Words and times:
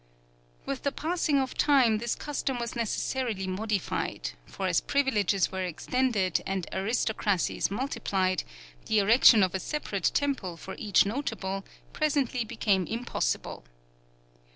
With 0.65 0.81
the 0.81 0.91
passing 0.91 1.37
of 1.37 1.53
time, 1.55 1.99
this 1.99 2.15
custom 2.15 2.57
was 2.57 2.75
necessarily 2.75 3.45
modified; 3.45 4.31
for 4.47 4.65
as 4.65 4.81
privileges 4.81 5.51
were 5.51 5.61
extended 5.63 6.41
and 6.43 6.65
aristocracies 6.73 7.69
multiplied, 7.69 8.43
the 8.87 8.97
erection 8.97 9.43
of 9.43 9.53
a 9.53 9.59
separate 9.59 10.09
temple 10.15 10.57
to 10.57 10.73
each 10.81 11.05
notable 11.05 11.65
presently 11.93 12.43
became 12.43 12.87
impossible. 12.87 13.63